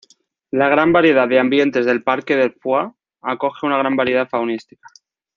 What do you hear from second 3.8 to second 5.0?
variedad faunística.